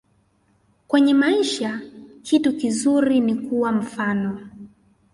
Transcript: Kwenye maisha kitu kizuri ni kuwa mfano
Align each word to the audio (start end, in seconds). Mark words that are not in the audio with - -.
Kwenye 0.87 1.13
maisha 1.13 1.81
kitu 2.23 2.57
kizuri 2.57 3.19
ni 3.19 3.35
kuwa 3.35 3.71
mfano 3.71 4.47